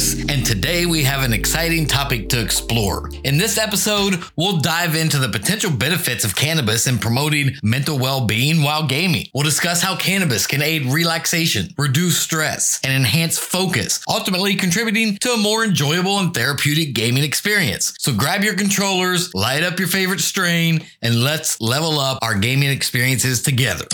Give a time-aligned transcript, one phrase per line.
[0.00, 3.10] and today we have an exciting topic to explore.
[3.22, 8.26] In this episode, we'll dive into the potential benefits of cannabis in promoting mental well
[8.26, 9.26] being while gaming.
[9.34, 15.32] We'll discuss how cannabis can aid relaxation, reduce stress, and enhance focus, ultimately contributing to
[15.32, 17.92] a more enjoyable and therapeutic gaming experience.
[17.98, 22.70] So grab your controllers, light up your favorite strain, and let's level up our gaming
[22.70, 23.84] experiences together.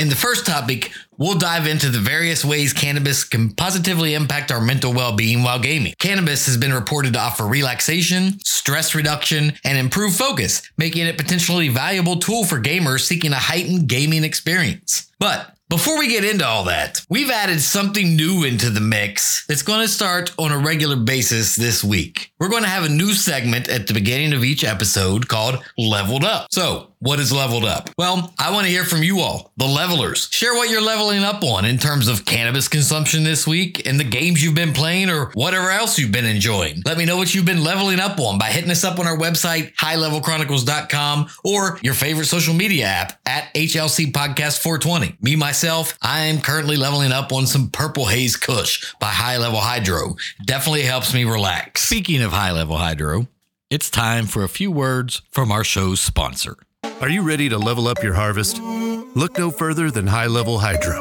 [0.00, 4.58] In the first topic, we'll dive into the various ways cannabis can positively impact our
[4.58, 5.92] mental well being while gaming.
[5.98, 11.68] Cannabis has been reported to offer relaxation, stress reduction, and improved focus, making it potentially
[11.68, 15.10] valuable tool for gamers seeking a heightened gaming experience.
[15.18, 19.62] But before we get into all that, we've added something new into the mix that's
[19.62, 22.32] going to start on a regular basis this week.
[22.40, 26.24] We're going to have a new segment at the beginning of each episode called Leveled
[26.24, 26.46] Up.
[26.50, 27.88] So, what is leveled up?
[27.96, 30.28] Well, I want to hear from you all, the levelers.
[30.30, 34.04] Share what you're leveling up on in terms of cannabis consumption this week and the
[34.04, 36.82] games you've been playing or whatever else you've been enjoying.
[36.84, 39.16] Let me know what you've been leveling up on by hitting us up on our
[39.16, 45.16] website, highlevelchronicles.com, or your favorite social media app at HLC Podcast 420.
[45.22, 49.60] Me, myself, I am currently leveling up on some Purple Haze Kush by High Level
[49.60, 50.16] Hydro.
[50.44, 51.80] Definitely helps me relax.
[51.80, 53.26] Speaking of High Level Hydro,
[53.70, 56.56] it's time for a few words from our show's sponsor.
[57.00, 58.60] Are you ready to level up your harvest?
[58.60, 61.00] Look no further than High Level Hydro,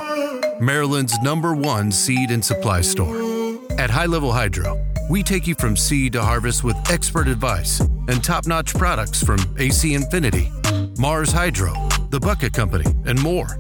[0.62, 3.60] Maryland's number one seed and supply store.
[3.78, 8.24] At High Level Hydro, we take you from seed to harvest with expert advice and
[8.24, 10.50] top notch products from AC Infinity,
[10.98, 11.74] Mars Hydro,
[12.12, 13.58] The Bucket Company, and more.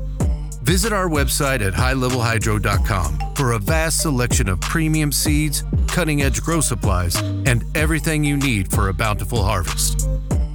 [0.63, 6.61] Visit our website at highlevelhydro.com for a vast selection of premium seeds, cutting edge grow
[6.61, 10.08] supplies, and everything you need for a bountiful harvest.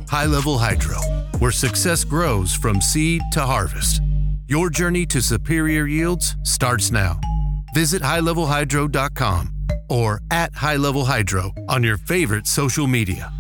[0.09, 0.99] High Level Hydro,
[1.39, 4.01] where success grows from seed to harvest.
[4.47, 7.19] Your journey to superior yields starts now.
[7.75, 9.51] Visit highlevelhydro.com
[9.89, 13.33] or at High Level Hydro on your favorite social media.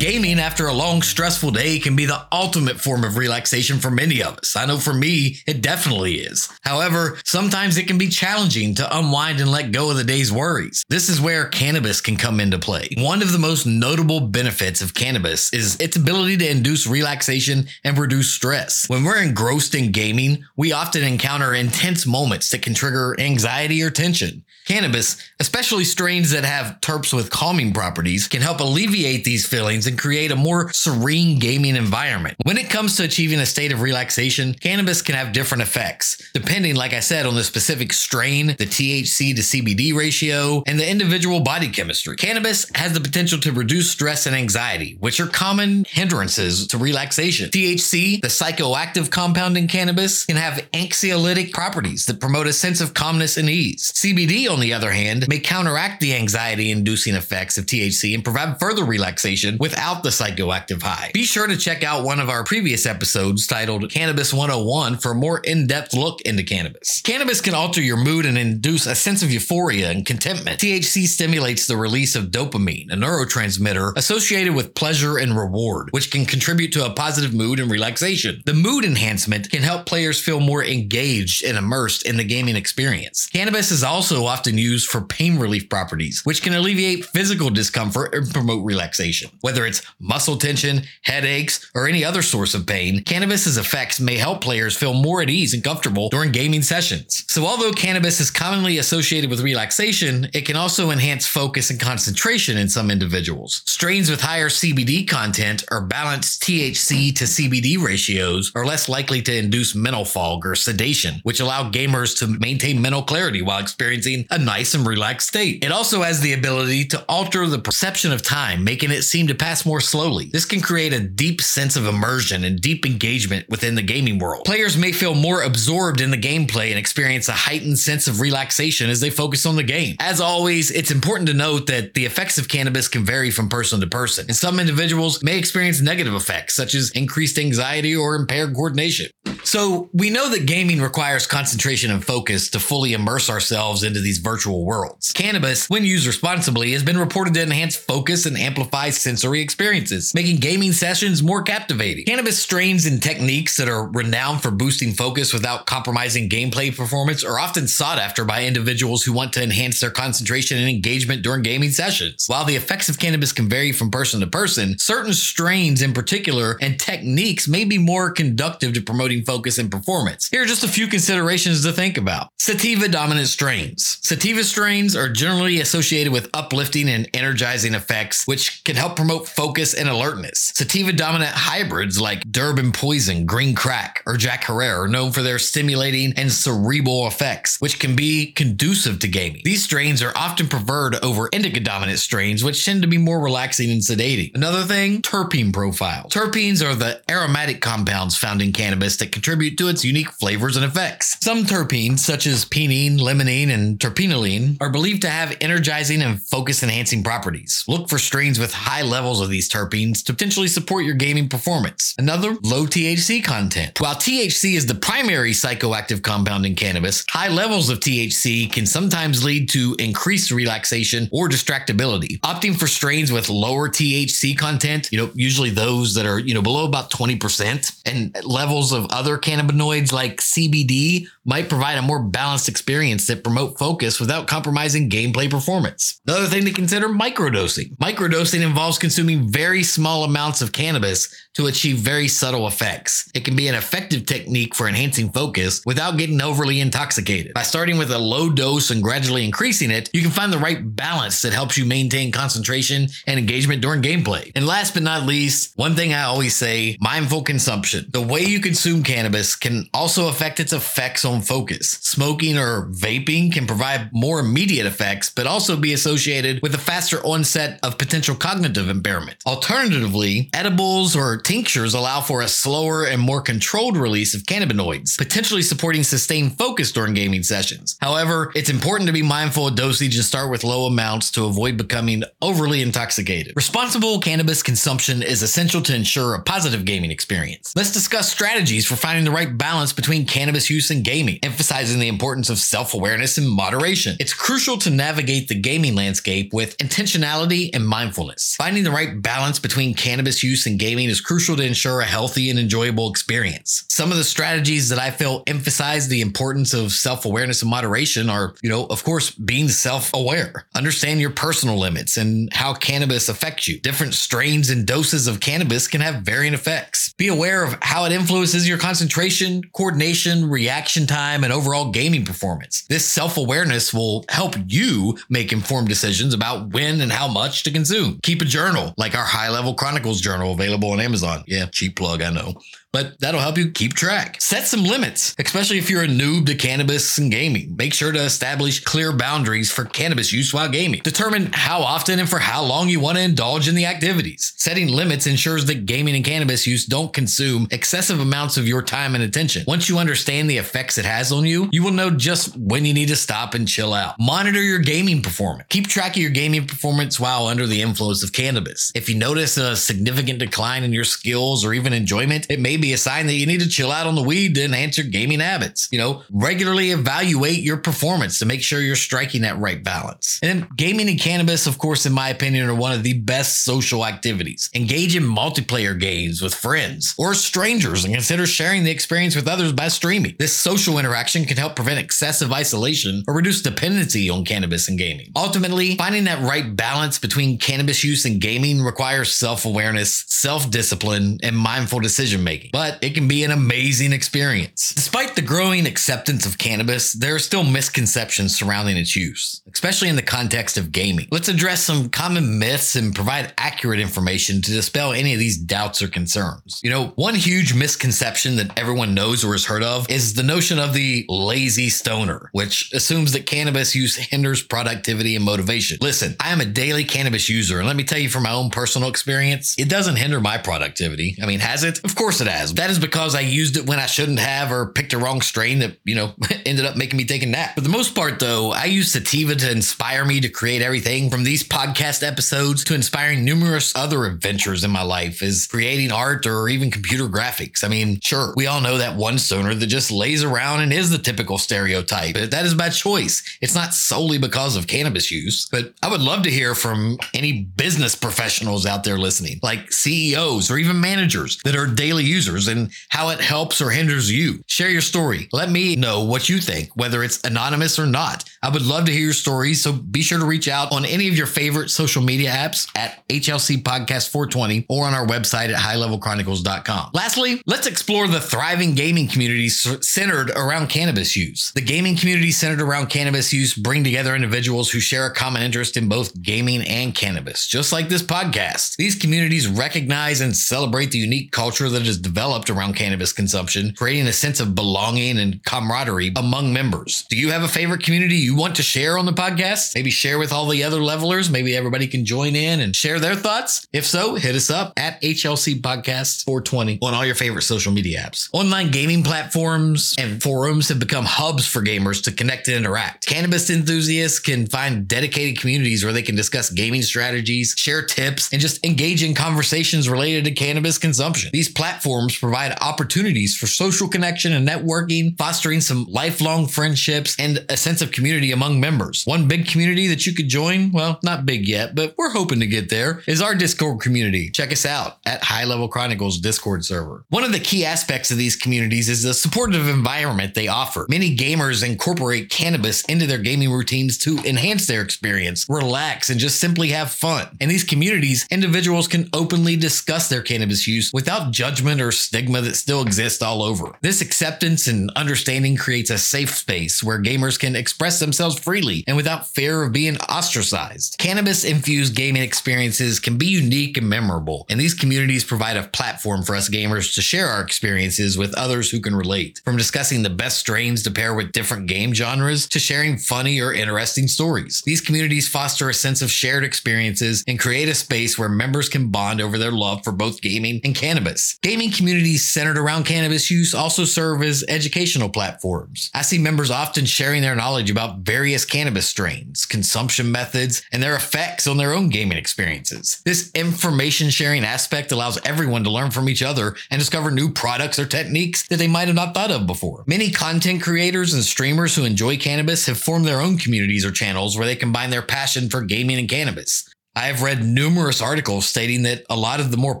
[0.00, 4.22] Gaming after a long, stressful day can be the ultimate form of relaxation for many
[4.22, 4.56] of us.
[4.56, 6.48] I know for me, it definitely is.
[6.62, 10.82] However, sometimes it can be challenging to unwind and let go of the day's worries.
[10.88, 12.88] This is where cannabis can come into play.
[12.96, 17.98] One of the most notable benefits of cannabis is its ability to induce relaxation and
[17.98, 18.88] reduce stress.
[18.88, 23.90] When we're engrossed in gaming, we often encounter intense moments that can trigger anxiety or
[23.90, 24.44] tension.
[24.66, 29.98] Cannabis, especially strains that have terps with calming properties, can help alleviate these feelings and
[29.98, 32.36] create a more serene gaming environment.
[32.44, 36.76] When it comes to achieving a state of relaxation, cannabis can have different effects, depending,
[36.76, 41.40] like I said, on the specific strain, the THC to CBD ratio, and the individual
[41.40, 42.16] body chemistry.
[42.16, 47.50] Cannabis has the potential to reduce stress and anxiety, which are common hindrances to relaxation.
[47.50, 52.94] THC, the psychoactive compound in cannabis, can have anxiolytic properties that promote a sense of
[52.94, 53.90] calmness and ease.
[53.92, 58.60] CBD, on the other hand, may counteract the anxiety inducing effects of THC and provide
[58.60, 61.10] further relaxation without the psychoactive high.
[61.14, 65.14] Be sure to check out one of our previous episodes titled Cannabis 101 for a
[65.14, 67.00] more in depth look into cannabis.
[67.00, 70.60] Cannabis can alter your mood and induce a sense of euphoria and contentment.
[70.60, 76.26] THC stimulates the release of dopamine, a neurotransmitter associated with pleasure and reward, which can
[76.26, 78.42] contribute to a positive mood and relaxation.
[78.44, 83.28] The mood enhancement can help players feel more engaged and immersed in the gaming experience.
[83.28, 88.30] Cannabis is also often used for pain relief properties, which can alleviate physical discomfort and
[88.30, 89.30] promote relaxation.
[89.40, 94.40] Whether it's muscle tension, headaches, or any other source of pain, cannabis's effects may help
[94.40, 97.24] players feel more at ease and comfortable during gaming sessions.
[97.28, 102.58] So although cannabis is commonly associated with relaxation, it can also enhance focus and concentration
[102.58, 103.62] in some individuals.
[103.66, 109.36] Strains with higher CBD content or balanced THC to CBD ratios are less likely to
[109.36, 114.38] induce mental fog or sedation, which allow gamers to maintain mental clarity while experiencing a
[114.38, 115.64] nice and relaxed state.
[115.64, 119.34] It also has the ability to alter the perception of time, making it seem to
[119.34, 120.30] pass more slowly.
[120.32, 124.44] This can create a deep sense of immersion and deep engagement within the gaming world.
[124.44, 128.90] Players may feel more absorbed in the gameplay and experience a heightened sense of relaxation
[128.90, 129.96] as they focus on the game.
[130.00, 133.80] As always, it's important to note that the effects of cannabis can vary from person
[133.80, 138.54] to person, and some individuals may experience negative effects such as increased anxiety or impaired
[138.54, 139.10] coordination.
[139.44, 144.18] So, we know that gaming requires concentration and focus to fully immerse ourselves into these
[144.18, 145.12] virtual worlds.
[145.12, 150.36] Cannabis, when used responsibly, has been reported to enhance focus and amplify sensory experiences, making
[150.36, 152.04] gaming sessions more captivating.
[152.04, 157.38] Cannabis strains and techniques that are renowned for boosting focus without compromising gameplay performance are
[157.38, 161.70] often sought after by individuals who want to enhance their concentration and engagement during gaming
[161.70, 162.26] sessions.
[162.28, 166.56] While the effects of cannabis can vary from person to person, certain strains in particular
[166.60, 170.28] and techniques may be more conductive to promoting focus and performance.
[170.28, 172.30] Here are just a few considerations to think about.
[172.38, 173.98] Sativa dominant strains.
[174.02, 179.72] Sativa strains are generally associated with uplifting and energizing effects, which can help promote focus
[179.72, 180.52] and alertness.
[180.56, 185.38] Sativa dominant hybrids like Durban Poison, Green Crack, or Jack Herer are known for their
[185.38, 189.42] stimulating and cerebral effects, which can be conducive to gaming.
[189.44, 193.70] These strains are often preferred over indica dominant strains, which tend to be more relaxing
[193.70, 194.34] and sedating.
[194.34, 196.08] Another thing, terpene profile.
[196.08, 200.64] Terpenes are the aromatic compounds found in cannabis that contribute to its unique flavors and
[200.64, 201.18] effects.
[201.22, 206.62] Some terpenes, such as pinene, limonene, and terpinolene, are believed to have energizing and focus
[206.62, 207.62] enhancing properties.
[207.68, 211.94] Look for strains with high levels of these terpenes to potentially support your gaming performance.
[211.98, 213.78] Another, low THC content.
[213.78, 219.22] While THC is the primary psychoactive compound in cannabis, high levels of THC can sometimes
[219.22, 222.18] lead to increased relaxation or distractibility.
[222.20, 226.40] Opting for strains with lower THC content, you know, usually those that are, you know,
[226.40, 232.48] below about 20% and levels of other cannabinoids like CBD might provide a more balanced
[232.48, 236.00] experience that promote focus without compromising gameplay performance.
[236.04, 237.76] Another thing to consider microdosing.
[237.76, 243.08] Microdosing involves consuming very small amounts of cannabis to achieve very subtle effects.
[243.14, 247.32] It can be an effective technique for enhancing focus without getting overly intoxicated.
[247.32, 250.58] By starting with a low dose and gradually increasing it, you can find the right
[250.74, 254.32] balance that helps you maintain concentration and engagement during gameplay.
[254.34, 257.86] And last but not least, one thing I always say mindful consumption.
[257.90, 261.78] The way you consume cannabis can also affect its effects on focus.
[261.82, 267.04] Smoking or vaping can provide more immediate effects, but also be associated with a faster
[267.04, 269.18] onset of potential cognitive impairment.
[269.26, 275.42] Alternatively, edibles or tinctures allow for a slower and more controlled release of cannabinoids, potentially
[275.42, 277.76] supporting sustained focus during gaming sessions.
[277.80, 281.56] However, it's important to be mindful of dosage and start with low amounts to avoid
[281.56, 283.32] becoming overly intoxicated.
[283.36, 287.54] Responsible cannabis consumption is essential to ensure a positive gaming experience.
[287.56, 291.88] Let's discuss strategies for finding the right balance between cannabis use and gaming, emphasizing the
[291.88, 293.96] importance of self awareness and moderation.
[293.98, 298.36] It's crucial to navigate the gaming landscape with intentionality and mindfulness.
[298.36, 302.30] Finding the right balance between cannabis use and gaming is crucial to ensure a healthy
[302.30, 303.64] and enjoyable experience.
[303.68, 308.10] Some of the strategies that I feel emphasize the importance of self awareness and moderation
[308.10, 310.46] are, you know, of course, being self aware.
[310.54, 313.60] Understand your personal limits and how cannabis affects you.
[313.60, 316.92] Different strains and doses of cannabis can have varying effects.
[316.94, 322.62] Be aware of how it influences your concentration, coordination, reaction time, and overall gaming performance.
[322.68, 327.50] This self awareness will help you make informed decisions about when and how much to
[327.50, 328.00] consume.
[328.02, 331.24] Keep a journal, like our High Level Chronicles journal available on Amazon.
[331.26, 332.34] Yeah, cheap plug, I know
[332.72, 334.20] but that'll help you keep track.
[334.20, 337.56] Set some limits, especially if you're a noob to cannabis and gaming.
[337.56, 340.80] Make sure to establish clear boundaries for cannabis use while gaming.
[340.82, 344.32] Determine how often and for how long you want to indulge in the activities.
[344.36, 348.94] Setting limits ensures that gaming and cannabis use don't consume excessive amounts of your time
[348.94, 349.44] and attention.
[349.46, 352.74] Once you understand the effects it has on you, you will know just when you
[352.74, 353.96] need to stop and chill out.
[353.98, 355.46] Monitor your gaming performance.
[355.48, 358.70] Keep track of your gaming performance while under the influence of cannabis.
[358.74, 362.72] If you notice a significant decline in your skills or even enjoyment, it may be
[362.72, 365.20] a sign that you need to chill out on the weed to enhance your gaming
[365.20, 365.68] habits.
[365.70, 370.18] You know, regularly evaluate your performance to make sure you're striking that right balance.
[370.22, 373.86] And gaming and cannabis, of course, in my opinion, are one of the best social
[373.86, 374.50] activities.
[374.54, 379.52] Engage in multiplayer games with friends or strangers and consider sharing the experience with others
[379.52, 380.16] by streaming.
[380.18, 385.12] This social interaction can help prevent excessive isolation or reduce dependency on cannabis and gaming.
[385.16, 391.18] Ultimately, finding that right balance between cannabis use and gaming requires self awareness, self discipline,
[391.22, 394.72] and mindful decision making but it can be an amazing experience.
[394.74, 399.96] Despite the growing acceptance of cannabis, there are still misconceptions surrounding its use, especially in
[399.96, 401.08] the context of gaming.
[401.10, 405.82] Let's address some common myths and provide accurate information to dispel any of these doubts
[405.82, 406.60] or concerns.
[406.62, 410.58] You know, one huge misconception that everyone knows or has heard of is the notion
[410.58, 415.78] of the lazy stoner, which assumes that cannabis use hinders productivity and motivation.
[415.80, 418.50] Listen, I am a daily cannabis user, and let me tell you from my own
[418.50, 421.16] personal experience, it doesn't hinder my productivity.
[421.22, 421.84] I mean, has it?
[421.84, 424.72] Of course it has That is because I used it when I shouldn't have or
[424.72, 426.14] picked a wrong strain that, you know,
[426.46, 427.54] ended up making me take a nap.
[427.54, 431.24] For the most part, though, I use sativa to inspire me to create everything from
[431.24, 436.48] these podcast episodes to inspiring numerous other adventures in my life is creating art or
[436.48, 437.62] even computer graphics.
[437.62, 440.90] I mean, sure, we all know that one stoner that just lays around and is
[440.90, 443.22] the typical stereotype, but that is by choice.
[443.42, 447.42] It's not solely because of cannabis use, but I would love to hear from any
[447.42, 452.70] business professionals out there listening, like CEOs or even managers that are daily users and
[452.88, 454.42] how it helps or hinders you.
[454.46, 455.28] Share your story.
[455.32, 458.24] Let me know what you think, whether it's anonymous or not.
[458.42, 461.08] I would love to hear your stories, so be sure to reach out on any
[461.08, 465.56] of your favorite social media apps at HLC Podcast 420 or on our website at
[465.56, 466.92] highlevelchronicles.com.
[466.94, 471.52] Lastly, let's explore the thriving gaming community centered around cannabis use.
[471.52, 475.76] The gaming community centered around cannabis use bring together individuals who share a common interest
[475.76, 478.76] in both gaming and cannabis, just like this podcast.
[478.76, 484.06] These communities recognize and celebrate the unique culture that is developed around cannabis consumption, creating
[484.06, 487.04] a sense of belonging and camaraderie among members.
[487.10, 489.74] Do you have a favorite community you want to share on the podcast?
[489.74, 491.28] Maybe share with all the other levelers.
[491.28, 493.66] Maybe everybody can join in and share their thoughts.
[493.72, 498.00] If so, hit us up at HLC Podcasts 420 on all your favorite social media
[498.00, 498.28] apps.
[498.32, 503.04] Online gaming platforms and forums have become hubs for gamers to connect and interact.
[503.04, 508.40] Cannabis enthusiasts can find dedicated communities where they can discuss gaming strategies, share tips, and
[508.40, 511.30] just engage in conversations related to cannabis consumption.
[511.32, 517.56] These platforms provide opportunities for social connection and networking, fostering some lifelong friendships and a
[517.56, 519.04] sense of community among members.
[519.04, 522.46] One big community that you could join, well, not big yet, but we're hoping to
[522.46, 524.30] get there, is our Discord community.
[524.30, 527.04] Check us out at High Level Chronicles Discord server.
[527.08, 530.86] One of the key aspects of these communities is the supportive environment they offer.
[530.90, 536.38] Many gamers incorporate cannabis into their gaming routines to enhance their experience, relax, and just
[536.38, 537.36] simply have fun.
[537.40, 542.56] In these communities, individuals can openly discuss their cannabis use without judgment or stigma that
[542.56, 543.76] still exists all over.
[543.80, 548.96] This acceptance and understanding creates a safe space where gamers can express themselves freely and
[548.96, 550.96] without fear of being ostracized.
[550.98, 556.22] Cannabis infused gaming experiences can be unique and memorable, and these communities provide a platform
[556.22, 559.40] for us gamers to share our experiences with others who can relate.
[559.44, 563.52] From discussing the best strains to pair with different game genres to sharing funny or
[563.52, 564.62] interesting stories.
[564.64, 568.90] These communities foster a sense of shared experiences and create a space where members can
[568.90, 571.38] bond over their love for both gaming and cannabis.
[571.42, 575.90] Gaming communities centered around cannabis use also serve as educational platforms.
[575.94, 581.46] I see members often sharing their knowledge various cannabis strains, consumption methods, and their effects
[581.46, 583.00] on their own gaming experiences.
[583.04, 587.78] This information sharing aspect allows everyone to learn from each other and discover new products
[587.78, 589.84] or techniques that they might have not thought of before.
[589.86, 594.36] Many content creators and streamers who enjoy cannabis have formed their own communities or channels
[594.36, 596.68] where they combine their passion for gaming and cannabis.
[596.96, 599.80] I have read numerous articles stating that a lot of the more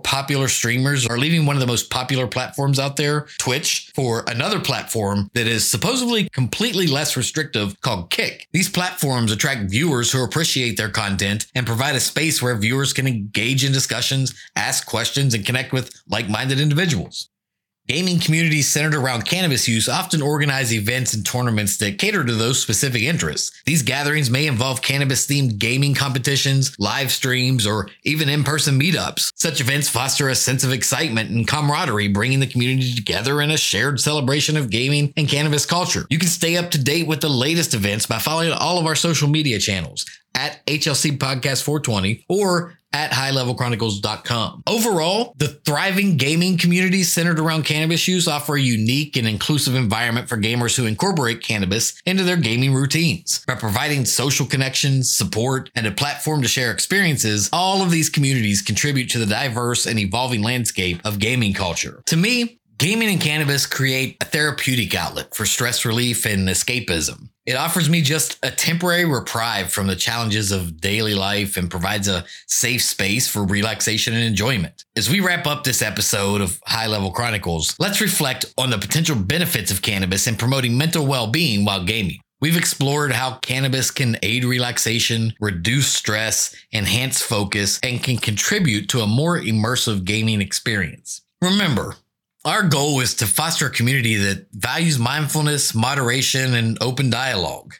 [0.00, 4.60] popular streamers are leaving one of the most popular platforms out there, Twitch, for another
[4.60, 8.46] platform that is supposedly completely less restrictive called Kick.
[8.52, 13.06] These platforms attract viewers who appreciate their content and provide a space where viewers can
[13.06, 17.29] engage in discussions, ask questions, and connect with like minded individuals.
[17.88, 22.62] Gaming communities centered around cannabis use often organize events and tournaments that cater to those
[22.62, 23.60] specific interests.
[23.66, 29.32] These gatherings may involve cannabis themed gaming competitions, live streams, or even in person meetups.
[29.34, 33.56] Such events foster a sense of excitement and camaraderie, bringing the community together in a
[33.56, 36.06] shared celebration of gaming and cannabis culture.
[36.10, 38.94] You can stay up to date with the latest events by following all of our
[38.94, 44.62] social media channels at HLC Podcast 420 or at highlevelchronicles.com.
[44.66, 50.28] Overall, the thriving gaming community centered around cannabis use offer a unique and inclusive environment
[50.28, 53.44] for gamers who incorporate cannabis into their gaming routines.
[53.46, 58.62] By providing social connections, support, and a platform to share experiences, all of these communities
[58.62, 62.02] contribute to the diverse and evolving landscape of gaming culture.
[62.06, 67.28] To me, Gaming and cannabis create a therapeutic outlet for stress relief and escapism.
[67.50, 72.06] It offers me just a temporary reprieve from the challenges of daily life and provides
[72.06, 74.84] a safe space for relaxation and enjoyment.
[74.94, 79.16] As we wrap up this episode of High Level Chronicles, let's reflect on the potential
[79.16, 82.20] benefits of cannabis in promoting mental well being while gaming.
[82.40, 89.00] We've explored how cannabis can aid relaxation, reduce stress, enhance focus, and can contribute to
[89.00, 91.22] a more immersive gaming experience.
[91.42, 91.96] Remember,
[92.44, 97.74] our goal is to foster a community that values mindfulness, moderation, and open dialogue.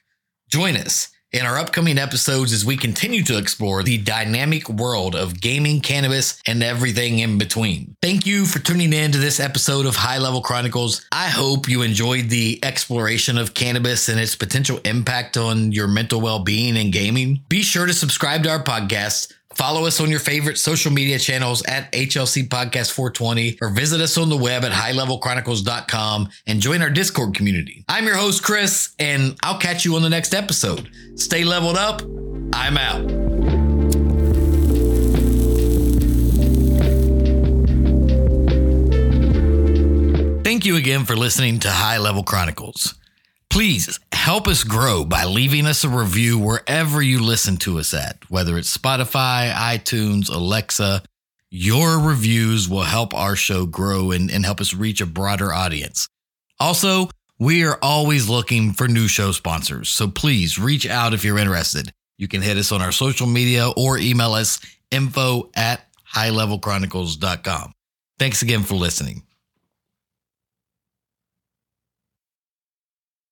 [0.50, 5.40] Join us in our upcoming episodes as we continue to explore the dynamic world of
[5.40, 7.96] gaming, cannabis, and everything in between.
[8.02, 11.06] Thank you for tuning in to this episode of High Level Chronicles.
[11.12, 16.20] I hope you enjoyed the exploration of cannabis and its potential impact on your mental
[16.20, 17.44] well being and gaming.
[17.48, 21.62] Be sure to subscribe to our podcast Follow us on your favorite social media channels
[21.64, 26.90] at HLC Podcast 420 or visit us on the web at highlevelchronicles.com and join our
[26.90, 27.85] Discord community.
[27.88, 30.88] I'm your host, Chris, and I'll catch you on the next episode.
[31.16, 32.02] Stay leveled up.
[32.52, 33.30] I'm out.
[40.45, 43.00] Thank you again for listening to High Level Chronicles.
[43.50, 48.19] Please help us grow by leaving us a review wherever you listen to us at,
[48.30, 51.02] whether it's Spotify, iTunes, Alexa.
[51.50, 56.09] Your reviews will help our show grow and, and help us reach a broader audience.
[56.61, 61.38] Also, we are always looking for new show sponsors, so please reach out if you're
[61.38, 61.92] interested.
[62.19, 64.61] You can hit us on our social media or email us
[64.92, 65.80] info at
[66.14, 67.73] highlevelchronicles.com.
[68.19, 69.25] Thanks again for listening.